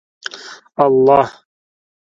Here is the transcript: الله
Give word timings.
الله 0.85 1.21